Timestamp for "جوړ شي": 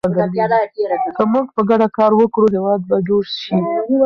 3.07-3.55